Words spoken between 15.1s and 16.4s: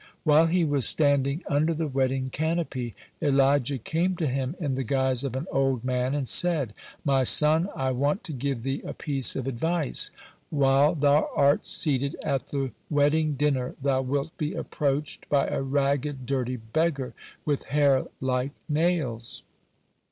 by a ragged,